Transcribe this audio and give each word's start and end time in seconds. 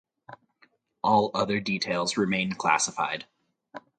All 1.03 1.29
other 1.35 1.59
details 1.59 2.17
remain 2.17 2.53
classified. 2.53 3.27